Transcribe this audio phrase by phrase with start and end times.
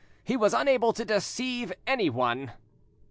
[0.23, 2.53] he was unable to deceive anyone!"